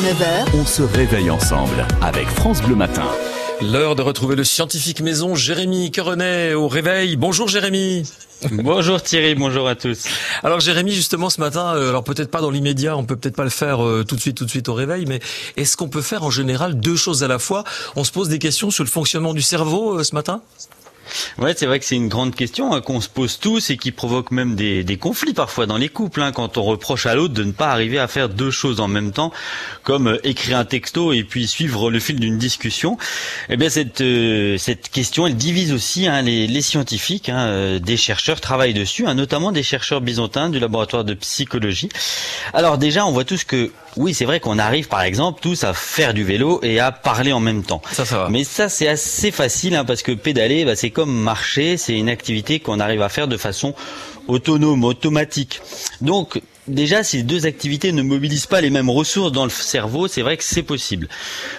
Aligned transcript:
9h, 0.00 0.48
On 0.54 0.66
se 0.66 0.82
réveille 0.82 1.30
ensemble 1.30 1.86
avec 2.02 2.26
France 2.26 2.60
Bleu 2.60 2.74
Matin. 2.74 3.06
L'heure 3.62 3.94
de 3.94 4.02
retrouver 4.02 4.34
le 4.34 4.42
scientifique 4.42 5.00
maison 5.00 5.36
Jérémy 5.36 5.92
Querenet 5.92 6.52
au 6.54 6.66
réveil. 6.66 7.16
Bonjour 7.16 7.46
Jérémy. 7.46 8.02
Bonjour 8.50 9.00
Thierry, 9.00 9.36
bonjour 9.36 9.68
à 9.68 9.76
tous. 9.76 10.04
Alors 10.42 10.58
Jérémy, 10.58 10.92
justement 10.92 11.30
ce 11.30 11.40
matin, 11.40 11.76
euh, 11.76 11.90
alors 11.90 12.02
peut-être 12.02 12.30
pas 12.30 12.40
dans 12.40 12.50
l'immédiat, 12.50 12.96
on 12.96 13.04
peut 13.04 13.14
peut-être 13.14 13.36
pas 13.36 13.44
le 13.44 13.50
faire 13.50 13.84
euh, 13.84 14.04
tout 14.04 14.16
de 14.16 14.20
suite, 14.20 14.36
tout 14.36 14.44
de 14.44 14.50
suite 14.50 14.68
au 14.68 14.74
réveil, 14.74 15.06
mais 15.06 15.20
est-ce 15.56 15.76
qu'on 15.76 15.88
peut 15.88 16.02
faire 16.02 16.24
en 16.24 16.30
général 16.30 16.78
deux 16.78 16.96
choses 16.96 17.22
à 17.22 17.28
la 17.28 17.38
fois? 17.38 17.62
On 17.94 18.02
se 18.02 18.10
pose 18.10 18.28
des 18.28 18.40
questions 18.40 18.70
sur 18.70 18.82
le 18.82 18.90
fonctionnement 18.90 19.32
du 19.32 19.42
cerveau 19.42 20.00
euh, 20.00 20.02
ce 20.02 20.14
matin? 20.14 20.42
Ouais, 21.38 21.54
c'est 21.56 21.66
vrai 21.66 21.78
que 21.78 21.84
c'est 21.84 21.96
une 21.96 22.08
grande 22.08 22.34
question 22.34 22.72
hein, 22.72 22.80
qu'on 22.80 23.00
se 23.00 23.08
pose 23.08 23.38
tous 23.38 23.70
et 23.70 23.76
qui 23.76 23.92
provoque 23.92 24.30
même 24.30 24.54
des, 24.54 24.84
des 24.84 24.96
conflits 24.96 25.34
parfois 25.34 25.66
dans 25.66 25.76
les 25.76 25.88
couples, 25.88 26.22
hein, 26.22 26.32
quand 26.32 26.56
on 26.58 26.62
reproche 26.62 27.06
à 27.06 27.14
l'autre 27.14 27.34
de 27.34 27.44
ne 27.44 27.52
pas 27.52 27.70
arriver 27.70 27.98
à 27.98 28.08
faire 28.08 28.28
deux 28.28 28.50
choses 28.50 28.80
en 28.80 28.88
même 28.88 29.12
temps, 29.12 29.32
comme 29.82 30.08
euh, 30.08 30.18
écrire 30.26 30.58
un 30.58 30.64
texto 30.64 31.12
et 31.12 31.24
puis 31.24 31.46
suivre 31.46 31.90
le 31.90 32.00
fil 32.00 32.20
d'une 32.20 32.38
discussion. 32.38 32.96
Eh 33.48 33.56
bien, 33.56 33.68
cette 33.68 34.00
euh, 34.00 34.58
cette 34.58 34.88
question, 34.88 35.26
elle 35.26 35.36
divise 35.36 35.72
aussi 35.72 36.06
hein, 36.06 36.22
les, 36.22 36.46
les 36.46 36.62
scientifiques, 36.62 37.28
hein, 37.28 37.46
euh, 37.46 37.78
des 37.78 37.96
chercheurs 37.96 38.40
travaillent 38.40 38.74
dessus, 38.74 39.06
hein, 39.06 39.14
notamment 39.14 39.52
des 39.52 39.62
chercheurs 39.62 40.00
byzantins 40.00 40.48
du 40.48 40.58
laboratoire 40.58 41.04
de 41.04 41.14
psychologie. 41.14 41.88
Alors 42.52 42.78
déjà, 42.78 43.06
on 43.06 43.12
voit 43.12 43.24
tous 43.24 43.44
que 43.44 43.72
oui, 43.96 44.14
c'est 44.14 44.24
vrai 44.24 44.40
qu'on 44.40 44.58
arrive 44.58 44.88
par 44.88 45.02
exemple 45.02 45.40
tous 45.40 45.64
à 45.64 45.72
faire 45.72 46.14
du 46.14 46.24
vélo 46.24 46.60
et 46.62 46.80
à 46.80 46.92
parler 46.92 47.32
en 47.32 47.40
même 47.40 47.62
temps. 47.62 47.82
Ça, 47.92 48.04
ça 48.04 48.18
va. 48.18 48.28
Mais 48.28 48.44
ça, 48.44 48.68
c'est 48.68 48.88
assez 48.88 49.30
facile 49.30 49.74
hein, 49.76 49.84
parce 49.84 50.02
que 50.02 50.12
pédaler, 50.12 50.64
bah, 50.64 50.76
c'est 50.76 50.90
comme 50.90 51.12
marcher, 51.12 51.76
c'est 51.76 51.96
une 51.96 52.08
activité 52.08 52.60
qu'on 52.60 52.80
arrive 52.80 53.02
à 53.02 53.08
faire 53.08 53.28
de 53.28 53.36
façon 53.36 53.74
autonome, 54.26 54.84
automatique. 54.84 55.60
Donc, 56.00 56.40
déjà, 56.68 57.02
si 57.02 57.22
deux 57.24 57.46
activités 57.46 57.92
ne 57.92 58.02
mobilisent 58.02 58.46
pas 58.46 58.60
les 58.60 58.70
mêmes 58.70 58.90
ressources 58.90 59.32
dans 59.32 59.44
le 59.44 59.50
cerveau, 59.50 60.08
c'est 60.08 60.22
vrai 60.22 60.36
que 60.36 60.44
c'est 60.44 60.62
possible. 60.62 61.08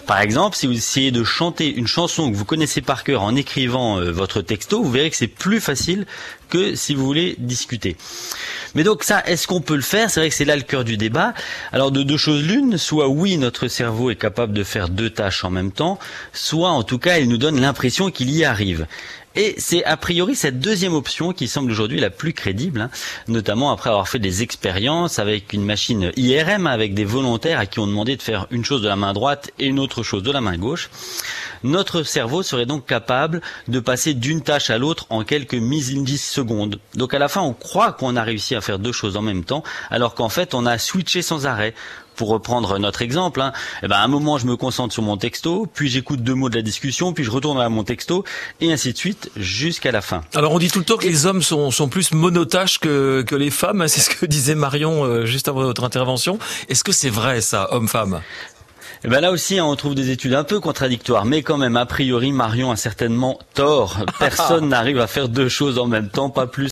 Par 0.08 0.20
exemple, 0.22 0.56
si 0.56 0.68
vous 0.68 0.78
essayez 0.78 1.12
de 1.12 1.24
chanter 1.24 1.74
une 1.74 1.88
chanson 1.88 2.32
que 2.32 2.36
vous 2.36 2.46
connaissez 2.46 2.82
par 2.82 3.04
cœur 3.04 3.24
en 3.24 3.36
écrivant 3.36 4.00
euh, 4.00 4.12
votre 4.12 4.42
texto, 4.42 4.82
vous 4.82 4.92
verrez 4.92 5.10
que 5.10 5.16
c'est 5.16 5.28
plus 5.28 5.60
facile 5.60 6.06
que 6.50 6.76
si 6.76 6.94
vous 6.94 7.06
voulez 7.06 7.36
discuter. 7.40 7.96
Mais 8.76 8.84
donc 8.84 9.04
ça, 9.04 9.24
est-ce 9.26 9.48
qu'on 9.48 9.62
peut 9.62 9.76
le 9.76 9.82
faire? 9.82 10.10
C'est 10.10 10.20
vrai 10.20 10.30
que 10.30 10.36
c'est 10.36 10.46
là 10.46 10.56
le 10.56 10.62
cœur 10.62 10.84
du 10.84 10.98
débat. 10.98 11.34
Alors 11.72 11.92
de 11.92 12.04
deux 12.04 12.18
choses 12.18 12.44
l'une, 12.44 12.78
soit 12.78 13.08
oui, 13.08 13.38
notre 13.38 13.68
cerveau 13.68 14.12
est 14.12 14.16
capable 14.16 14.54
de 14.54 14.64
faire 14.64 14.90
deux 14.90 15.10
tâches 15.10 15.44
en 15.44 15.50
même 15.50 15.72
temps, 15.72 15.98
soit 16.34 16.70
en 16.70 16.84
tout 16.84 17.00
cas, 17.00 17.18
il 17.18 17.30
nous 17.30 17.38
donne 17.38 17.60
l'impression 17.60 18.12
qu'il 18.12 18.30
y 18.32 18.44
arrive. 18.44 18.86
Et 19.36 19.56
c'est 19.58 19.84
a 19.84 19.98
priori 19.98 20.36
cette 20.36 20.60
deuxième 20.60 20.94
option 20.94 21.34
qui 21.34 21.48
semble 21.48 21.72
aujourd'hui 21.72 22.00
la 22.00 22.10
plus 22.10 22.34
crédible, 22.34 22.82
hein, 22.82 22.90
notamment 23.28 23.72
après 23.72 23.90
avoir 23.90 24.08
fait 24.08 24.20
des 24.20 24.44
expériences 24.44 25.20
avec 25.20 25.52
une 25.54 25.66
machine 25.66 26.12
IRM, 26.16 26.68
avec 26.68 26.94
des 26.94 27.06
volontaires 27.06 27.60
à 27.60 27.66
qui 27.66 27.80
on 27.80 27.88
demandait 27.88 28.16
de 28.16 28.22
faire 28.22 28.48
une 28.52 28.64
chose 28.64 28.82
de 28.82 28.88
la 28.88 28.96
main 28.96 29.14
droite 29.14 29.52
et 29.60 29.66
une 29.66 29.80
autre 29.80 30.04
chose 30.04 30.24
de 30.24 30.32
la 30.32 30.42
main 30.42 30.58
gauche. 30.58 30.90
Notre 31.64 32.04
cerveau 32.04 32.44
serait 32.44 32.66
donc 32.66 32.86
capable 32.86 33.42
de 33.68 33.80
passer 33.80 34.14
d'une 34.14 34.42
tâche 34.42 34.70
à 34.70 34.78
l'autre 34.78 35.08
en 35.10 35.24
quelques 35.24 35.56
millisecondes. 35.56 36.80
Donc 36.94 37.14
à 37.14 37.20
la 37.20 37.28
fin, 37.28 37.42
on 37.42 37.54
croit 37.54 37.92
qu'on 37.94 38.16
a 38.16 38.24
réussi 38.24 38.56
à 38.56 38.62
faire 38.62 38.80
deux 38.80 38.92
choses 38.92 39.18
en 39.18 39.22
même 39.22 39.44
temps, 39.44 39.64
alors 39.90 40.16
qu'en 40.16 40.30
fait, 40.30 40.54
on 40.54 40.66
a 40.66 40.78
switché 40.78 41.22
sans 41.22 41.46
arrêt 41.46 41.74
pour 42.16 42.30
reprendre 42.30 42.80
notre 42.80 43.02
exemple, 43.02 43.42
hein, 43.42 43.54
eh 43.84 43.88
ben 43.88 43.98
à 43.98 44.04
un 44.04 44.08
moment 44.08 44.38
je 44.38 44.46
me 44.46 44.56
concentre 44.56 44.94
sur 44.94 45.04
mon 45.04 45.18
texto, 45.18 45.68
puis 45.74 45.90
j'écoute 45.90 46.22
deux 46.22 46.34
mots 46.34 46.50
de 46.50 46.56
la 46.56 46.62
discussion, 46.62 47.14
puis 47.14 47.24
je 47.24 47.32
retourne 47.32 47.60
à 47.60 47.70
mon 47.70 47.84
texto, 47.84 48.24
et 48.62 48.72
ainsi 48.72 48.94
de 48.94 48.98
suite 48.98 49.30
jusqu'à 49.36 49.92
la 49.92 50.02
fin. 50.02 50.22
Alors 50.34 50.54
on 50.54 50.60
dit 50.60 50.70
tout 50.70 50.80
le 50.80 50.86
temps 50.86 50.98
que 50.98 51.06
les 51.06 51.26
hommes 51.26 51.42
sont, 51.42 51.72
sont 51.72 51.90
plus 51.90 52.14
monotaches 52.14 52.80
que, 52.80 53.24
que 53.26 53.36
les 53.36 53.52
femmes, 53.52 53.82
hein, 53.82 53.88
c'est 53.88 54.02
ce 54.02 54.10
que 54.10 54.26
disait 54.26 54.56
Marion 54.56 55.04
euh, 55.04 55.26
juste 55.26 55.48
avant 55.48 55.64
votre 55.64 55.84
intervention. 55.84 56.40
Est-ce 56.70 56.84
que 56.84 56.92
c'est 56.92 57.10
vrai 57.10 57.42
ça, 57.42 57.68
homme-femme? 57.72 58.22
Et 59.06 59.08
ben 59.08 59.22
là 59.22 59.32
aussi, 59.32 59.60
hein, 59.60 59.66
on 59.66 59.76
trouve 59.76 59.94
des 59.94 60.10
études 60.10 60.34
un 60.34 60.44
peu 60.44 60.60
contradictoires, 60.60 61.26
mais 61.26 61.44
quand 61.44 61.58
même, 61.58 61.78
a 61.78 61.86
priori, 61.86 62.32
Marion 62.32 62.72
a 62.72 62.76
certainement 62.76 63.38
tort. 63.54 63.98
Personne 64.20 64.70
n'arrive 64.70 65.00
à 65.00 65.06
faire 65.06 65.30
deux 65.30 65.48
choses 65.48 65.78
en 65.78 65.86
même 65.86 66.10
temps, 66.10 66.32
pas 66.32 66.48
plus 66.48 66.64